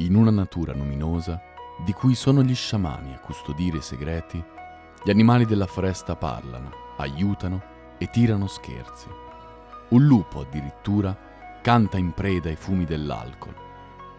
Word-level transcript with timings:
In 0.00 0.14
una 0.14 0.30
natura 0.30 0.72
luminosa, 0.74 1.42
di 1.84 1.92
cui 1.92 2.14
sono 2.14 2.44
gli 2.44 2.54
sciamani 2.54 3.14
a 3.14 3.18
custodire 3.18 3.78
i 3.78 3.82
segreti, 3.82 4.40
gli 5.02 5.10
animali 5.10 5.44
della 5.44 5.66
foresta 5.66 6.14
parlano, 6.14 6.70
aiutano 6.98 7.60
e 7.98 8.08
tirano 8.08 8.46
scherzi. 8.46 9.08
Un 9.88 10.06
lupo 10.06 10.42
addirittura 10.42 11.60
canta 11.60 11.98
in 11.98 12.12
preda 12.12 12.48
ai 12.48 12.54
fumi 12.54 12.84
dell'alcol 12.84 13.52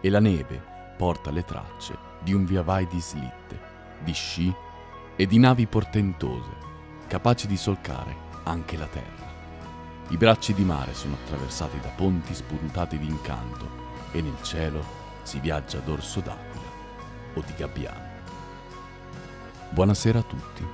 e 0.02 0.10
la 0.10 0.20
neve 0.20 0.62
porta 0.98 1.30
le 1.30 1.46
tracce 1.46 1.96
di 2.22 2.34
un 2.34 2.44
via 2.44 2.60
vai 2.60 2.86
di 2.86 3.00
slitte, 3.00 3.58
di 4.04 4.12
sci 4.12 4.54
e 5.16 5.26
di 5.26 5.38
navi 5.38 5.66
portentose, 5.66 6.50
capaci 7.06 7.46
di 7.46 7.56
solcare 7.56 8.14
anche 8.42 8.76
la 8.76 8.86
terra. 8.86 9.28
I 10.08 10.16
bracci 10.18 10.52
di 10.52 10.62
mare 10.62 10.92
sono 10.92 11.14
attraversati 11.14 11.80
da 11.80 11.88
ponti 11.88 12.34
spuntati 12.34 12.98
d'incanto 12.98 13.78
e 14.12 14.20
nel 14.20 14.42
cielo 14.42 14.99
si 15.22 15.38
viaggia 15.40 15.78
dorso 15.78 16.20
d'aquila 16.20 16.68
o 17.34 17.42
di 17.46 17.54
gabbiano. 17.54 18.08
Buonasera 19.70 20.18
a 20.18 20.22
tutti, 20.22 20.66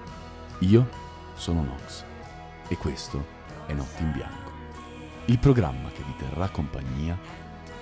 io 0.61 0.89
sono 1.35 1.63
Nox 1.63 2.05
e 2.69 2.77
questo 2.77 3.25
è 3.67 3.73
Notte 3.73 4.03
in 4.03 4.13
Bianco, 4.13 4.51
il 5.27 5.39
programma 5.39 5.91
che 5.91 6.03
vi 6.03 6.17
terrà 6.17 6.49
compagnia 6.49 7.19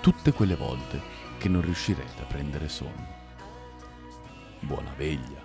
tutte 0.01 0.33
quelle 0.33 0.55
volte 0.55 1.01
che 1.37 1.47
non 1.47 1.61
riuscirete 1.61 2.21
a 2.21 2.25
prendere 2.25 2.67
sonno. 2.69 3.13
Buona 4.59 4.93
veglia! 4.95 5.44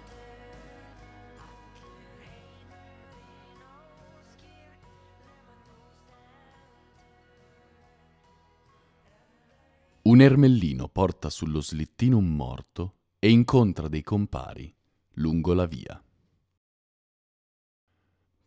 Un 10.11 10.21
ermellino 10.21 10.89
porta 10.89 11.31
sullo 11.31 11.61
slittino 11.61 12.17
un 12.17 12.35
morto 12.35 12.97
e 13.21 13.31
incontra 13.31 13.87
dei 13.87 14.03
compari 14.03 14.75
lungo 15.13 15.55
la 15.55 15.67
via. 15.67 16.03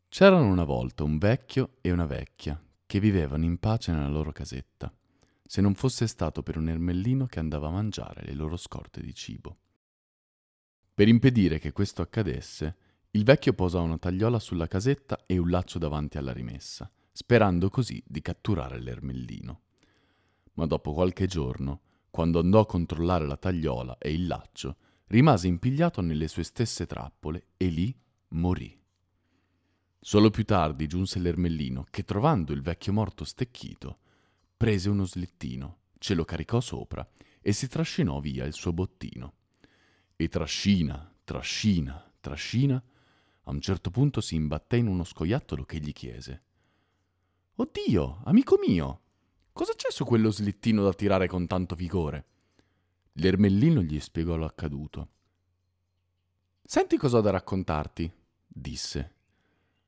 C'erano 0.09 0.51
una 0.51 0.65
volta 0.65 1.05
un 1.05 1.17
vecchio 1.17 1.77
e 1.79 1.89
una 1.93 2.05
vecchia 2.05 2.61
che 2.85 2.99
vivevano 2.99 3.45
in 3.45 3.59
pace 3.59 3.93
nella 3.93 4.09
loro 4.09 4.33
casetta, 4.33 4.93
se 5.41 5.61
non 5.61 5.73
fosse 5.73 6.05
stato 6.05 6.43
per 6.43 6.57
un 6.57 6.67
ermellino 6.67 7.27
che 7.27 7.39
andava 7.39 7.69
a 7.69 7.71
mangiare 7.71 8.25
le 8.25 8.33
loro 8.33 8.57
scorte 8.57 8.99
di 8.99 9.13
cibo. 9.13 9.57
Per 10.93 11.07
impedire 11.07 11.59
che 11.59 11.71
questo 11.71 12.01
accadesse, 12.01 12.75
il 13.11 13.23
vecchio 13.23 13.53
posò 13.53 13.81
una 13.81 13.97
tagliola 13.97 14.37
sulla 14.37 14.67
casetta 14.67 15.23
e 15.25 15.37
un 15.37 15.49
laccio 15.49 15.79
davanti 15.79 16.17
alla 16.17 16.33
rimessa, 16.33 16.91
sperando 17.13 17.69
così 17.69 18.03
di 18.05 18.21
catturare 18.21 18.81
l'ermellino 18.81 19.61
ma 20.53 20.65
dopo 20.65 20.93
qualche 20.93 21.25
giorno, 21.25 21.81
quando 22.09 22.39
andò 22.39 22.59
a 22.59 22.65
controllare 22.65 23.25
la 23.25 23.37
tagliola 23.37 23.97
e 23.97 24.13
il 24.13 24.27
laccio, 24.27 24.77
rimase 25.07 25.47
impigliato 25.47 26.01
nelle 26.01 26.27
sue 26.27 26.43
stesse 26.43 26.85
trappole 26.85 27.47
e 27.57 27.67
lì 27.67 27.95
morì. 28.29 28.79
Solo 29.99 30.29
più 30.29 30.43
tardi 30.43 30.87
giunse 30.87 31.19
l'ermellino 31.19 31.85
che, 31.89 32.03
trovando 32.03 32.53
il 32.53 32.61
vecchio 32.61 32.93
morto 32.93 33.23
stecchito, 33.23 33.99
prese 34.57 34.89
uno 34.89 35.05
slittino, 35.05 35.79
ce 35.97 36.13
lo 36.13 36.25
caricò 36.25 36.59
sopra 36.59 37.07
e 37.41 37.51
si 37.53 37.67
trascinò 37.67 38.19
via 38.19 38.45
il 38.45 38.53
suo 38.53 38.73
bottino. 38.73 39.33
E 40.15 40.27
trascina, 40.27 41.13
trascina, 41.23 42.11
trascina, 42.19 42.83
a 43.45 43.51
un 43.51 43.59
certo 43.59 43.91
punto 43.91 44.21
si 44.21 44.35
imbatté 44.35 44.77
in 44.77 44.87
uno 44.87 45.03
scoiattolo 45.03 45.63
che 45.63 45.79
gli 45.79 45.91
chiese 45.91 46.43
Oddio, 47.55 48.21
amico 48.23 48.57
mio, 48.65 49.01
Cosa 49.53 49.73
c'è 49.75 49.91
su 49.91 50.03
quello 50.03 50.31
slittino 50.31 50.81
da 50.81 50.93
tirare 50.93 51.27
con 51.27 51.45
tanto 51.45 51.75
vigore? 51.75 52.25
L'ermellino 53.13 53.83
gli 53.83 53.99
spiegò 53.99 54.35
l'accaduto. 54.35 55.09
Senti 56.63 56.97
cosa 56.97 57.19
ho 57.19 57.21
da 57.21 57.29
raccontarti, 57.29 58.11
disse. 58.47 59.11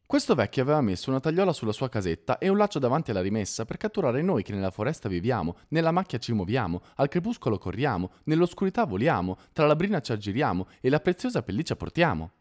Questo 0.05 0.35
vecchio 0.35 0.61
aveva 0.61 0.81
messo 0.81 1.09
una 1.09 1.19
tagliola 1.19 1.51
sulla 1.51 1.71
sua 1.71 1.89
casetta 1.89 2.37
e 2.37 2.47
un 2.47 2.57
laccio 2.57 2.77
davanti 2.77 3.09
alla 3.09 3.23
rimessa 3.23 3.65
per 3.65 3.77
catturare 3.77 4.21
noi 4.21 4.43
che 4.43 4.53
nella 4.53 4.69
foresta 4.69 5.09
viviamo, 5.09 5.57
nella 5.69 5.89
macchia 5.89 6.19
ci 6.19 6.31
muoviamo, 6.31 6.83
al 6.97 7.07
crepuscolo 7.07 7.57
corriamo, 7.57 8.11
nell'oscurità 8.25 8.85
voliamo, 8.85 9.35
tra 9.51 9.65
la 9.65 9.75
brina 9.75 9.99
ci 9.99 10.11
aggiriamo 10.11 10.67
e 10.79 10.89
la 10.89 10.99
preziosa 10.99 11.41
pelliccia 11.41 11.75
portiamo. 11.75 12.33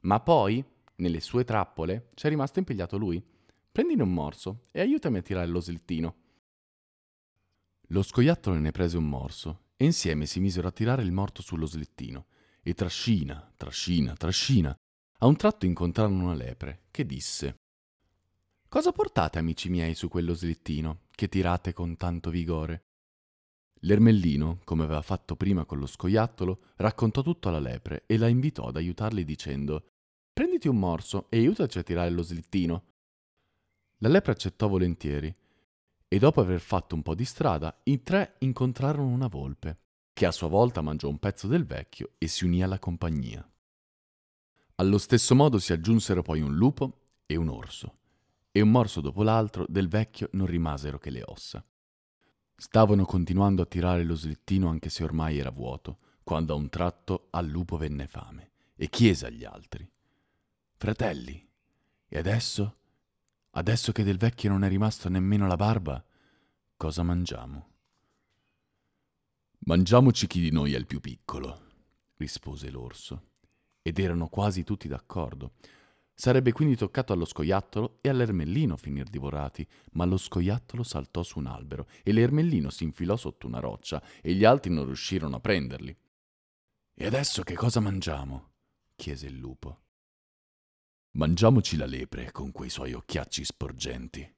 Ma 0.00 0.18
poi, 0.18 0.64
nelle 0.96 1.20
sue 1.20 1.44
trappole, 1.44 2.08
c'è 2.14 2.28
rimasto 2.28 2.58
impigliato 2.58 2.98
lui. 2.98 3.24
Prendine 3.70 4.02
un 4.02 4.12
morso 4.12 4.62
e 4.72 4.80
aiutami 4.80 5.18
a 5.18 5.22
tirare 5.22 5.46
lo 5.46 5.60
slittino. 5.60 6.16
Lo 7.92 8.02
scoiattolo 8.02 8.56
ne 8.56 8.70
prese 8.70 8.96
un 8.96 9.06
morso 9.06 9.64
e 9.76 9.84
insieme 9.84 10.24
si 10.24 10.40
misero 10.40 10.66
a 10.66 10.72
tirare 10.72 11.02
il 11.02 11.12
morto 11.12 11.42
sullo 11.42 11.66
slittino 11.66 12.24
e 12.62 12.72
trascina, 12.72 13.52
trascina, 13.54 14.14
trascina. 14.14 14.74
A 15.18 15.26
un 15.26 15.36
tratto 15.36 15.66
incontrarono 15.66 16.24
una 16.24 16.34
lepre 16.34 16.84
che 16.90 17.04
disse 17.04 17.56
Cosa 18.66 18.92
portate, 18.92 19.38
amici 19.38 19.68
miei, 19.68 19.94
su 19.94 20.08
quello 20.08 20.32
slittino 20.32 21.00
che 21.10 21.28
tirate 21.28 21.74
con 21.74 21.98
tanto 21.98 22.30
vigore? 22.30 22.84
L'ermellino, 23.80 24.60
come 24.64 24.84
aveva 24.84 25.02
fatto 25.02 25.36
prima 25.36 25.66
con 25.66 25.78
lo 25.78 25.86
scoiattolo, 25.86 26.60
raccontò 26.76 27.20
tutto 27.20 27.50
alla 27.50 27.60
lepre 27.60 28.04
e 28.06 28.16
la 28.16 28.28
invitò 28.28 28.68
ad 28.68 28.76
aiutarli 28.76 29.22
dicendo 29.22 29.88
Prenditi 30.32 30.66
un 30.66 30.78
morso 30.78 31.26
e 31.28 31.36
aiutaci 31.36 31.78
a 31.78 31.82
tirare 31.82 32.08
lo 32.08 32.22
slittino. 32.22 32.84
La 33.98 34.08
lepre 34.08 34.32
accettò 34.32 34.66
volentieri 34.66 35.36
e 36.12 36.18
dopo 36.18 36.42
aver 36.42 36.60
fatto 36.60 36.94
un 36.94 37.00
po' 37.00 37.14
di 37.14 37.24
strada, 37.24 37.74
i 37.84 38.02
tre 38.02 38.34
incontrarono 38.40 39.08
una 39.08 39.28
volpe, 39.28 39.78
che 40.12 40.26
a 40.26 40.30
sua 40.30 40.46
volta 40.46 40.82
mangiò 40.82 41.08
un 41.08 41.18
pezzo 41.18 41.46
del 41.46 41.64
vecchio 41.64 42.16
e 42.18 42.26
si 42.26 42.44
unì 42.44 42.62
alla 42.62 42.78
compagnia. 42.78 43.50
Allo 44.74 44.98
stesso 44.98 45.34
modo 45.34 45.58
si 45.58 45.72
aggiunsero 45.72 46.20
poi 46.20 46.42
un 46.42 46.54
lupo 46.54 46.98
e 47.24 47.36
un 47.36 47.48
orso, 47.48 47.96
e 48.50 48.60
un 48.60 48.70
morso 48.70 49.00
dopo 49.00 49.22
l'altro 49.22 49.64
del 49.66 49.88
vecchio 49.88 50.28
non 50.32 50.44
rimasero 50.44 50.98
che 50.98 51.08
le 51.08 51.22
ossa. 51.24 51.64
Stavano 52.56 53.06
continuando 53.06 53.62
a 53.62 53.66
tirare 53.66 54.04
lo 54.04 54.14
slittino 54.14 54.68
anche 54.68 54.90
se 54.90 55.04
ormai 55.04 55.38
era 55.38 55.50
vuoto, 55.50 55.96
quando 56.24 56.52
a 56.52 56.56
un 56.56 56.68
tratto 56.68 57.28
al 57.30 57.46
lupo 57.46 57.78
venne 57.78 58.06
fame 58.06 58.50
e 58.76 58.90
chiese 58.90 59.28
agli 59.28 59.46
altri 59.46 59.90
Fratelli, 60.76 61.48
e 62.06 62.18
adesso? 62.18 62.80
Adesso 63.54 63.92
che 63.92 64.02
del 64.02 64.16
vecchio 64.16 64.48
non 64.48 64.64
è 64.64 64.68
rimasto 64.68 65.10
nemmeno 65.10 65.46
la 65.46 65.56
barba, 65.56 66.02
cosa 66.74 67.02
mangiamo? 67.02 67.68
Mangiamoci 69.64 70.26
chi 70.26 70.40
di 70.40 70.50
noi 70.50 70.72
è 70.72 70.78
il 70.78 70.86
più 70.86 71.00
piccolo, 71.00 71.60
rispose 72.16 72.70
l'orso. 72.70 73.30
Ed 73.82 73.98
erano 73.98 74.28
quasi 74.28 74.64
tutti 74.64 74.88
d'accordo. 74.88 75.52
Sarebbe 76.14 76.52
quindi 76.52 76.76
toccato 76.76 77.12
allo 77.12 77.26
scoiattolo 77.26 77.98
e 78.00 78.08
all'ermellino 78.08 78.78
finir 78.78 79.08
divorati, 79.08 79.68
ma 79.92 80.06
lo 80.06 80.16
scoiattolo 80.16 80.82
saltò 80.82 81.22
su 81.22 81.38
un 81.38 81.46
albero 81.46 81.88
e 82.02 82.12
l'ermellino 82.12 82.70
si 82.70 82.84
infilò 82.84 83.16
sotto 83.16 83.46
una 83.46 83.60
roccia 83.60 84.02
e 84.22 84.32
gli 84.32 84.44
altri 84.44 84.72
non 84.72 84.86
riuscirono 84.86 85.36
a 85.36 85.40
prenderli. 85.40 85.94
E 86.94 87.06
adesso 87.06 87.42
che 87.42 87.54
cosa 87.54 87.80
mangiamo? 87.80 88.52
chiese 88.96 89.26
il 89.26 89.36
lupo. 89.36 89.81
Mangiamoci 91.14 91.76
la 91.76 91.84
lepre 91.84 92.32
con 92.32 92.52
quei 92.52 92.70
suoi 92.70 92.94
occhiacci 92.94 93.44
sporgenti. 93.44 94.34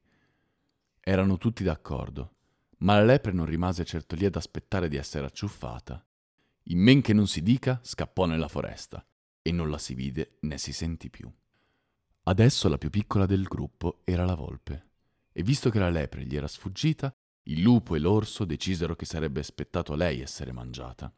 Erano 0.99 1.37
tutti 1.37 1.63
d'accordo, 1.63 2.33
ma 2.79 2.97
la 2.97 3.05
lepre 3.05 3.31
non 3.31 3.45
rimase 3.45 3.85
certo 3.85 4.13
lì 4.15 4.25
ad 4.25 4.35
aspettare 4.35 4.89
di 4.89 4.97
essere 4.97 5.25
acciuffata. 5.25 6.05
In 6.63 6.79
men 6.79 7.01
che 7.01 7.13
non 7.13 7.27
si 7.27 7.41
dica, 7.41 7.79
scappò 7.81 8.25
nella 8.25 8.49
foresta, 8.49 9.07
e 9.41 9.53
non 9.53 9.69
la 9.69 9.77
si 9.77 9.93
vide 9.93 10.35
né 10.41 10.57
si 10.57 10.73
sentì 10.73 11.09
più. 11.09 11.31
Adesso 12.23 12.67
la 12.67 12.77
più 12.77 12.89
piccola 12.89 13.25
del 13.25 13.43
gruppo 13.43 14.01
era 14.03 14.25
la 14.25 14.35
volpe, 14.35 14.89
e 15.31 15.43
visto 15.43 15.69
che 15.69 15.79
la 15.79 15.89
lepre 15.89 16.25
gli 16.25 16.35
era 16.35 16.47
sfuggita, 16.47 17.15
il 17.43 17.61
lupo 17.61 17.95
e 17.95 17.99
l'orso 17.99 18.43
decisero 18.43 18.97
che 18.97 19.05
sarebbe 19.05 19.39
aspettato 19.39 19.95
lei 19.95 20.19
essere 20.19 20.51
mangiata. 20.51 21.09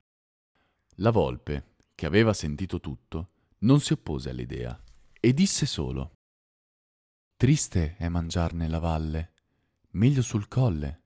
La 0.98 1.10
volpe, 1.10 1.78
che 1.96 2.06
aveva 2.06 2.34
sentito 2.34 2.80
tutto, 2.80 3.32
non 3.60 3.80
si 3.80 3.94
oppose 3.94 4.30
all'idea 4.30 4.80
e 5.28 5.34
disse 5.34 5.66
solo 5.66 6.20
Triste 7.36 7.98
è 7.98 8.08
mangiar 8.08 8.54
nella 8.54 8.80
valle, 8.80 9.34
meglio 9.92 10.22
sul 10.22 10.48
colle. 10.48 11.04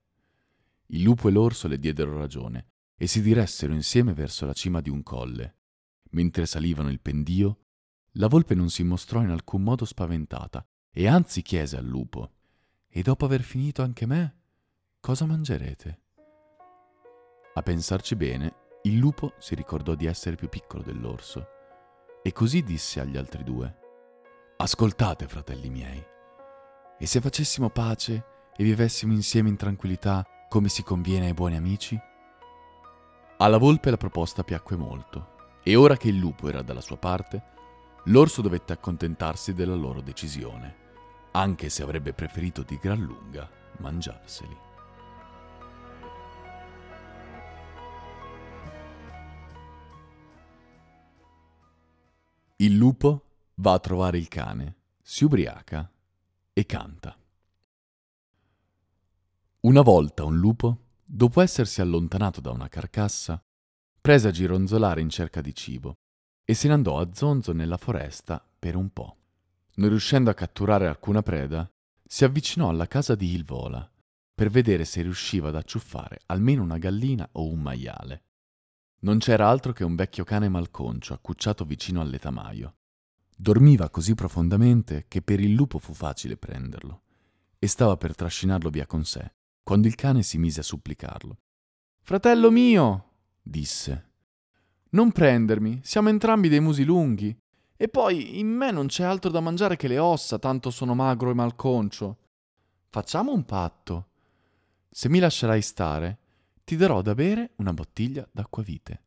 Il 0.90 1.02
lupo 1.02 1.28
e 1.28 1.32
l'orso 1.32 1.68
le 1.68 1.80
diedero 1.80 2.20
ragione 2.20 2.68
e 2.96 3.08
si 3.08 3.20
diressero 3.24 3.74
insieme 3.74 4.14
verso 4.14 4.46
la 4.46 4.54
cima 4.54 4.80
di 4.80 4.92
un 4.92 5.02
colle. 5.02 5.56
Mentre 6.12 6.46
salivano 6.46 6.92
il 6.92 7.00
pendio, 7.00 7.66
la 8.12 8.28
volpe 8.28 8.54
non 8.54 8.70
si 8.70 8.84
mostrò 8.84 9.24
in 9.24 9.32
alcun 9.32 9.64
modo 9.64 9.86
spaventata 9.86 10.64
e 10.92 11.08
anzi 11.08 11.42
chiese 11.42 11.78
al 11.78 11.86
lupo 11.88 12.34
E 12.90 13.02
dopo 13.02 13.26
aver 13.26 13.42
finito 13.42 13.82
anche 13.82 14.06
me, 14.06 14.42
cosa 15.00 15.26
mangerete? 15.26 16.02
A 17.56 17.62
pensarci 17.64 18.16
bene, 18.16 18.54
il 18.84 18.98
lupo 18.98 19.34
si 19.40 19.56
ricordò 19.56 19.96
di 19.96 20.06
essere 20.06 20.36
più 20.36 20.48
piccolo 20.48 20.84
dell'orso 20.84 21.44
e 22.22 22.32
così 22.32 22.62
disse 22.62 23.00
agli 23.00 23.18
altri 23.18 23.44
due 23.44 23.81
Ascoltate, 24.62 25.28
fratelli 25.28 25.72
miei, 25.72 26.06
e 27.00 27.06
se 27.08 27.20
facessimo 27.20 27.72
pace 27.72 28.26
e 28.56 28.64
vivessimo 28.64 29.12
insieme 29.12 29.50
in 29.50 29.56
tranquillità 29.56 30.24
come 30.48 30.70
si 30.70 30.84
conviene 30.84 31.26
ai 31.26 31.34
buoni 31.34 31.56
amici? 31.56 32.00
Alla 33.38 33.58
volpe 33.58 33.90
la 33.90 33.98
proposta 33.98 34.44
piacque 34.44 34.76
molto, 34.76 35.58
e 35.64 35.76
ora 35.76 35.98
che 35.98 36.10
il 36.10 36.18
lupo 36.18 36.48
era 36.48 36.62
dalla 36.62 36.80
sua 36.80 36.98
parte, 36.98 37.44
l'orso 38.04 38.44
dovette 38.44 38.72
accontentarsi 38.72 39.56
della 39.56 39.74
loro 39.74 40.00
decisione, 40.00 40.76
anche 41.32 41.70
se 41.70 41.82
avrebbe 41.82 42.14
preferito 42.14 42.62
di 42.62 42.78
gran 42.80 43.00
lunga 43.00 43.50
mangiarseli. 43.80 44.58
Il 52.58 52.76
lupo 52.76 53.31
va 53.56 53.74
a 53.74 53.80
trovare 53.80 54.18
il 54.18 54.28
cane, 54.28 54.76
si 55.02 55.24
ubriaca 55.24 55.92
e 56.54 56.66
canta. 56.66 57.18
Una 59.62 59.82
volta 59.82 60.24
un 60.24 60.38
lupo, 60.38 60.78
dopo 61.04 61.42
essersi 61.42 61.82
allontanato 61.82 62.42
da 62.42 62.52
una 62.52 62.68
carcassa, 62.68 63.40
prese 64.02 64.30
a 64.30 64.32
gironzolare 64.32 65.02
in 65.02 65.10
cerca 65.10 65.42
di 65.42 65.54
cibo 65.54 65.94
e 66.44 66.54
se 66.54 66.68
ne 66.68 66.74
andò 66.74 67.00
a 67.00 67.14
zonzo 67.14 67.54
nella 67.54 67.78
foresta 67.78 68.44
per 68.58 68.76
un 68.76 68.92
po'. 68.92 69.18
Non 69.76 69.90
riuscendo 69.90 70.30
a 70.30 70.34
catturare 70.34 70.88
alcuna 70.88 71.22
preda, 71.22 71.70
si 72.04 72.26
avvicinò 72.26 72.70
alla 72.70 72.88
casa 72.88 73.16
di 73.16 73.34
Ilvola 73.34 73.90
per 74.34 74.50
vedere 74.50 74.86
se 74.86 75.04
riusciva 75.04 75.50
ad 75.50 75.56
acciuffare 75.56 76.22
almeno 76.26 76.64
una 76.64 76.80
gallina 76.80 77.30
o 77.34 77.48
un 77.48 77.62
maiale. 77.62 78.24
Non 79.02 79.20
c'era 79.20 79.48
altro 79.48 79.72
che 79.72 79.84
un 79.84 79.96
vecchio 79.96 80.24
cane 80.24 80.50
malconcio 80.50 81.14
accucciato 81.14 81.64
vicino 81.64 82.02
al 82.02 82.10
letamaio. 82.10 82.76
Dormiva 83.42 83.90
così 83.90 84.14
profondamente 84.14 85.06
che 85.08 85.24
per 85.24 85.40
il 85.40 85.54
lupo 85.54 85.80
fu 85.80 85.96
facile 85.96 86.38
prenderlo 86.38 87.02
e 87.58 87.66
stava 87.66 87.98
per 87.98 88.14
trascinarlo 88.14 88.70
via 88.70 88.86
con 88.86 89.04
sé, 89.04 89.34
quando 89.64 89.88
il 89.88 89.96
cane 89.96 90.22
si 90.22 90.38
mise 90.38 90.60
a 90.60 90.64
supplicarlo. 90.64 91.40
Fratello 92.04 92.52
mio, 92.52 93.14
disse, 93.42 94.10
non 94.92 95.12
prendermi, 95.12 95.80
siamo 95.82 96.10
entrambi 96.10 96.50
dei 96.50 96.60
musi 96.60 96.84
lunghi. 96.84 97.36
E 97.76 97.88
poi 97.88 98.38
in 98.38 98.48
me 98.48 98.70
non 98.70 98.86
c'è 98.86 99.06
altro 99.06 99.32
da 99.32 99.40
mangiare 99.40 99.76
che 99.76 99.88
le 99.88 99.98
ossa, 99.98 100.38
tanto 100.38 100.70
sono 100.70 100.94
magro 100.94 101.32
e 101.32 101.34
malconcio. 101.34 102.18
Facciamo 102.90 103.34
un 103.34 103.44
patto. 103.44 104.10
Se 104.88 105.10
mi 105.10 105.18
lascerai 105.18 105.64
stare, 105.64 106.20
ti 106.64 106.76
darò 106.76 107.02
da 107.02 107.16
bere 107.16 107.54
una 107.56 107.74
bottiglia 107.74 108.30
d'acquavite. 108.32 109.04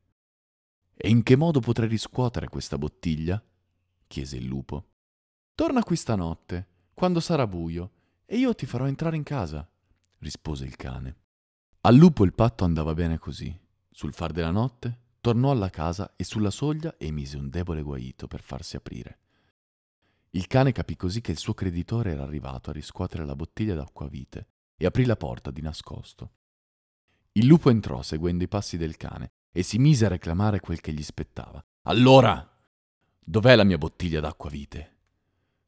E 0.92 1.08
in 1.08 1.22
che 1.22 1.36
modo 1.36 1.60
potrei 1.60 1.88
riscuotere 1.88 2.48
questa 2.48 2.76
bottiglia? 2.76 3.40
Chiese 4.14 4.36
il 4.36 4.44
lupo. 4.44 4.90
Torna 5.56 5.82
qui 5.82 5.96
stanotte, 5.96 6.68
quando 6.94 7.18
sarà 7.18 7.48
buio, 7.48 7.90
e 8.26 8.36
io 8.36 8.54
ti 8.54 8.64
farò 8.64 8.86
entrare 8.86 9.16
in 9.16 9.24
casa, 9.24 9.68
rispose 10.18 10.64
il 10.64 10.76
cane. 10.76 11.16
Al 11.80 11.96
lupo 11.96 12.24
il 12.24 12.32
patto 12.32 12.62
andava 12.62 12.94
bene 12.94 13.18
così. 13.18 13.52
Sul 13.90 14.14
far 14.14 14.30
della 14.30 14.52
notte 14.52 15.00
tornò 15.20 15.50
alla 15.50 15.68
casa 15.68 16.12
e 16.14 16.22
sulla 16.22 16.50
soglia 16.50 16.94
emise 16.96 17.36
un 17.36 17.48
debole 17.48 17.82
guaito 17.82 18.28
per 18.28 18.40
farsi 18.40 18.76
aprire. 18.76 19.18
Il 20.30 20.46
cane 20.46 20.70
capì 20.70 20.94
così 20.94 21.20
che 21.20 21.32
il 21.32 21.38
suo 21.38 21.54
creditore 21.54 22.12
era 22.12 22.22
arrivato 22.22 22.70
a 22.70 22.72
riscuotere 22.72 23.24
la 23.24 23.34
bottiglia 23.34 23.74
d'acquavite 23.74 24.46
e 24.76 24.86
aprì 24.86 25.04
la 25.06 25.16
porta 25.16 25.50
di 25.50 25.60
nascosto. 25.60 26.34
Il 27.32 27.46
lupo 27.46 27.68
entrò 27.68 28.00
seguendo 28.02 28.44
i 28.44 28.48
passi 28.48 28.76
del 28.76 28.96
cane 28.96 29.32
e 29.50 29.64
si 29.64 29.78
mise 29.78 30.06
a 30.06 30.08
reclamare 30.08 30.60
quel 30.60 30.80
che 30.80 30.92
gli 30.92 31.02
spettava. 31.02 31.60
Allora, 31.82 32.53
dov'è 33.24 33.56
la 33.56 33.64
mia 33.64 33.78
bottiglia 33.78 34.20
d'acquavite? 34.20 34.92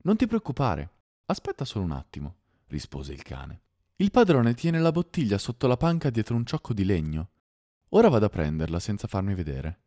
Non 0.03 0.17
ti 0.17 0.27
preoccupare, 0.27 0.91
aspetta 1.27 1.65
solo 1.65 1.85
un 1.85 1.93
attimo, 1.93 2.35
rispose 2.67 3.13
il 3.13 3.23
cane. 3.23 3.61
Il 3.97 4.11
padrone 4.11 4.55
tiene 4.55 4.79
la 4.79 4.93
bottiglia 4.93 5.39
sotto 5.39 5.67
la 5.67 5.77
panca 5.77 6.11
dietro 6.11 6.37
un 6.37 6.45
ciocco 6.45 6.75
di 6.75 6.85
legno. 6.85 7.31
Ora 7.91 8.09
vado 8.09 8.27
a 8.27 8.29
prenderla 8.29 8.79
senza 8.79 9.09
farmi 9.09 9.35
vedere. 9.35 9.81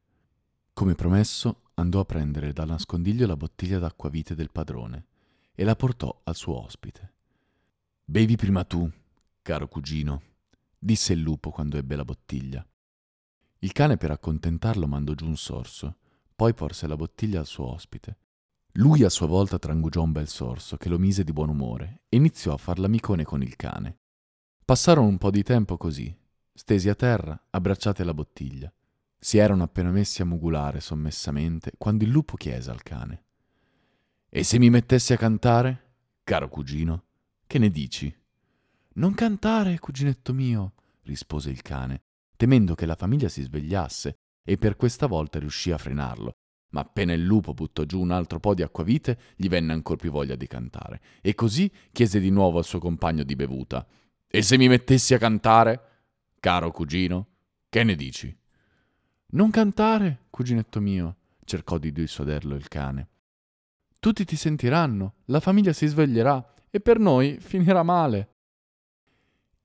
Come 0.73 0.95
promesso, 0.95 1.69
andò 1.75 1.99
a 1.99 2.05
prendere 2.05 2.51
dal 2.51 2.67
nascondiglio 2.67 3.27
la 3.27 3.37
bottiglia 3.37 3.77
d'acquavite 3.77 4.33
del 4.33 4.51
padrone 4.51 5.05
e 5.53 5.63
la 5.63 5.75
portò 5.75 6.21
al 6.23 6.35
suo 6.35 6.63
ospite. 6.63 7.13
Bevi 8.03 8.35
prima 8.35 8.63
tu, 8.63 8.89
caro 9.43 9.67
cugino, 9.67 10.21
disse 10.77 11.13
il 11.13 11.19
lupo 11.19 11.51
quando 11.51 11.77
ebbe 11.77 11.95
la 11.95 12.05
bottiglia. 12.05 12.65
Il 13.59 13.71
cane 13.73 13.97
per 13.97 14.09
accontentarlo 14.09 14.87
mandò 14.87 15.13
giù 15.13 15.27
un 15.27 15.37
sorso, 15.37 15.97
poi 16.39 16.53
porse 16.53 16.87
la 16.87 16.95
bottiglia 16.95 17.41
al 17.41 17.45
suo 17.45 17.65
ospite. 17.65 18.17
Lui 18.75 19.03
a 19.03 19.09
sua 19.09 19.27
volta 19.27 19.59
trangugiò 19.59 20.03
un 20.03 20.13
bel 20.13 20.29
sorso 20.29 20.77
che 20.77 20.87
lo 20.87 20.97
mise 20.97 21.25
di 21.25 21.33
buon 21.33 21.49
umore 21.49 22.03
e 22.07 22.15
iniziò 22.15 22.53
a 22.53 22.57
far 22.57 22.79
l'amicone 22.79 23.25
con 23.25 23.41
il 23.41 23.57
cane. 23.57 23.97
Passarono 24.63 25.09
un 25.09 25.17
po' 25.17 25.31
di 25.31 25.43
tempo 25.43 25.75
così, 25.75 26.17
stesi 26.53 26.87
a 26.87 26.95
terra, 26.95 27.37
abbracciati 27.49 28.03
alla 28.03 28.13
bottiglia. 28.13 28.71
Si 29.19 29.37
erano 29.37 29.63
appena 29.63 29.91
messi 29.91 30.21
a 30.21 30.25
mugulare 30.25 30.79
sommessamente 30.79 31.73
quando 31.77 32.05
il 32.05 32.09
lupo 32.09 32.37
chiese 32.37 32.71
al 32.71 32.83
cane. 32.83 33.25
E 34.29 34.41
se 34.45 34.59
mi 34.59 34.69
mettessi 34.69 35.11
a 35.11 35.17
cantare, 35.17 35.95
caro 36.23 36.47
cugino, 36.47 37.03
che 37.47 37.59
ne 37.59 37.69
dici? 37.69 38.15
Non 38.93 39.13
cantare, 39.13 39.77
cuginetto 39.77 40.33
mio, 40.33 40.75
rispose 41.01 41.49
il 41.49 41.61
cane, 41.61 42.03
temendo 42.37 42.75
che 42.75 42.85
la 42.85 42.95
famiglia 42.95 43.27
si 43.27 43.41
svegliasse, 43.41 44.19
e 44.49 44.57
per 44.57 44.77
questa 44.77 45.05
volta 45.05 45.37
riuscì 45.37 45.69
a 45.69 45.77
frenarlo. 45.77 46.31
Ma 46.69 46.79
appena 46.81 47.13
il 47.13 47.21
lupo 47.21 47.53
buttò 47.53 47.83
giù 47.83 48.01
un 48.01 48.09
altro 48.09 48.39
po' 48.39 48.55
di 48.55 48.63
acquavite, 48.63 49.19
gli 49.35 49.47
venne 49.47 49.73
ancor 49.73 49.97
più 49.97 50.09
voglia 50.09 50.35
di 50.35 50.47
cantare, 50.47 51.01
e 51.21 51.35
così 51.35 51.71
chiese 51.91 52.19
di 52.19 52.31
nuovo 52.31 52.57
al 52.57 52.65
suo 52.65 52.79
compagno 52.79 53.21
di 53.21 53.35
bevuta. 53.35 53.85
E 54.27 54.41
se 54.41 54.57
mi 54.57 54.67
mettessi 54.67 55.13
a 55.13 55.19
cantare, 55.19 55.81
caro 56.39 56.71
cugino, 56.71 57.27
che 57.69 57.83
ne 57.83 57.93
dici? 57.93 58.35
Non 59.33 59.51
cantare, 59.51 60.25
cuginetto 60.31 60.79
mio, 60.79 61.17
cercò 61.45 61.77
di 61.77 61.91
dissuaderlo 61.91 62.55
il 62.55 62.67
cane. 62.69 63.09
Tutti 63.99 64.25
ti 64.25 64.35
sentiranno, 64.35 65.17
la 65.25 65.39
famiglia 65.39 65.73
si 65.73 65.85
sveglierà, 65.85 66.55
e 66.71 66.79
per 66.79 66.97
noi 66.97 67.37
finirà 67.39 67.83
male. 67.83 68.28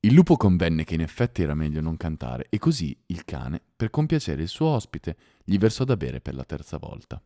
Il 0.05 0.13
lupo 0.13 0.37
convenne 0.37 0.85
che 0.85 0.93
in 0.93 1.01
effetti 1.01 1.41
era 1.41 1.55
meglio 1.55 1.81
non 1.81 1.97
cantare 1.97 2.49
e 2.51 2.59
così 2.59 2.95
il 3.07 3.25
cane, 3.25 3.63
per 3.75 3.89
compiacere 3.89 4.43
il 4.43 4.49
suo 4.49 4.67
ospite, 4.67 5.17
gli 5.43 5.57
versò 5.57 5.85
da 5.85 5.97
bere 5.97 6.21
per 6.21 6.35
la 6.35 6.45
terza 6.45 6.77
volta. 6.77 7.23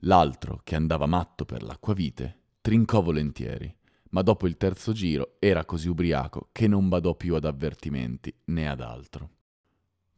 L'altro, 0.00 0.60
che 0.64 0.74
andava 0.74 1.06
matto 1.06 1.46
per 1.46 1.62
l'acquavite, 1.62 2.40
trincò 2.60 3.00
volentieri, 3.00 3.74
ma 4.10 4.20
dopo 4.20 4.46
il 4.46 4.58
terzo 4.58 4.92
giro 4.92 5.36
era 5.38 5.64
così 5.64 5.88
ubriaco 5.88 6.50
che 6.52 6.68
non 6.68 6.90
badò 6.90 7.14
più 7.14 7.36
ad 7.36 7.46
avvertimenti 7.46 8.34
né 8.48 8.68
ad 8.68 8.82
altro. 8.82 9.30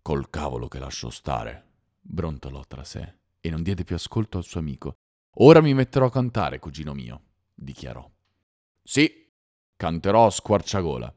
Col 0.02 0.28
cavolo 0.28 0.66
che 0.66 0.80
lasciò 0.80 1.08
stare, 1.08 1.66
brontolò 2.00 2.64
tra 2.66 2.82
sé 2.82 3.14
e 3.40 3.48
non 3.48 3.62
diede 3.62 3.84
più 3.84 3.94
ascolto 3.94 4.38
al 4.38 4.44
suo 4.44 4.58
amico. 4.58 4.96
Ora 5.34 5.60
mi 5.60 5.72
metterò 5.72 6.06
a 6.06 6.10
cantare, 6.10 6.58
cugino 6.58 6.94
mio, 6.94 7.22
dichiarò. 7.54 8.10
Sì, 8.82 9.30
canterò 9.76 10.26
a 10.26 10.30
squarciagola 10.30 11.14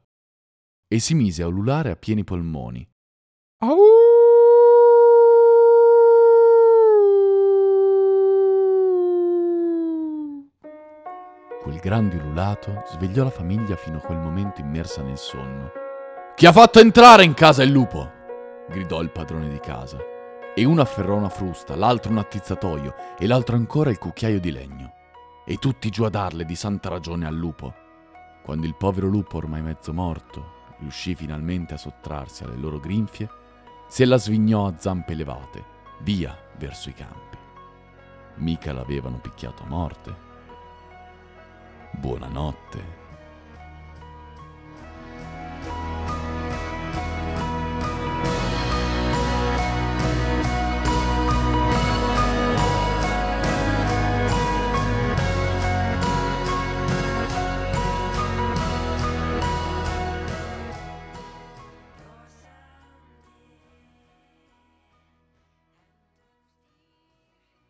e 0.92 0.98
si 0.98 1.14
mise 1.14 1.44
a 1.44 1.48
ululare 1.48 1.92
a 1.92 1.96
pieni 1.96 2.24
polmoni. 2.24 2.86
Au! 3.60 3.78
Quel 11.62 11.78
grande 11.78 12.16
ululato 12.16 12.82
svegliò 12.88 13.24
la 13.24 13.30
famiglia 13.30 13.76
fino 13.76 13.98
a 13.98 14.02
quel 14.02 14.18
momento 14.18 14.62
immersa 14.62 15.04
nel 15.04 15.20
sonno. 15.20 15.70
Chi 16.36 16.48
ha 16.48 16.52
fatto 16.52 16.80
entrare 16.80 17.24
in 17.24 17.36
casa 17.36 17.62
il 17.62 17.70
lupo? 17.70 18.18
gridò 18.68 19.02
il 19.02 19.12
padrone 19.12 19.48
di 19.48 19.60
casa. 19.60 19.98
E 20.56 20.66
uno 20.66 20.82
afferrò 20.82 21.16
una 21.16 21.30
frusta, 21.30 21.76
l'altro 21.76 22.12
un 22.12 22.18
attizzatoio 22.18 22.96
e 23.20 23.28
l'altro 23.28 23.56
ancora 23.56 23.92
il 23.92 24.00
cucchiaio 24.00 24.40
di 24.40 24.52
legno. 24.52 24.94
E 25.46 25.58
tutti 25.58 25.92
giù 25.92 26.04
a 26.04 26.10
darle 26.10 26.46
di 26.46 26.56
santa 26.56 26.90
ragione 26.90 27.28
al 27.28 27.36
lupo. 27.36 27.74
Quando 28.44 28.66
il 28.66 28.76
povero 28.76 29.08
lupo, 29.08 29.38
ormai 29.38 29.62
mezzo 29.62 29.94
morto, 29.94 30.58
riuscì 30.80 31.16
finalmente 31.16 31.74
a 31.74 31.78
sottrarsi 31.78 32.44
alle 32.44 32.58
loro 32.58 32.80
grinfie, 32.80 33.30
se 33.88 34.06
la 34.06 34.18
svignò 34.18 34.68
a 34.68 34.74
zampe 34.78 35.14
levate, 35.14 35.64
via 36.02 36.38
verso 36.58 36.90
i 36.90 36.94
campi. 36.94 37.38
Mica 38.36 38.72
l'avevano 38.72 39.18
picchiato 39.18 39.64
a 39.64 39.68
morte. 39.68 40.16
Buonanotte. 41.92 43.09